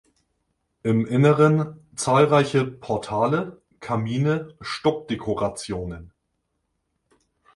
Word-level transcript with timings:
Im 0.81 1.05
Inneren 1.05 1.77
zahlreiche 1.95 2.65
Portale, 2.65 3.61
Kamine, 3.81 4.55
Stuckdekorationen. 4.59 6.11